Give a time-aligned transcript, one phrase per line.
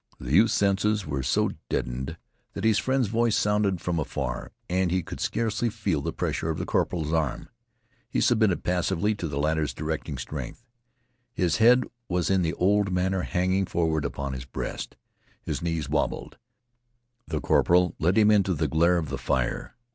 [0.19, 2.17] The youth's senses were so deadened
[2.53, 6.57] that his friend's voice sounded from afar and he could scarcely feel the pressure of
[6.57, 7.49] the corporal's arm.
[8.09, 10.65] He submitted passively to the latter's directing strength.
[11.35, 14.95] His head was in the old manner hanging forward upon his breast.
[15.43, 16.39] His knees wobbled.
[17.27, 19.75] The corporal led him into the glare of the fire.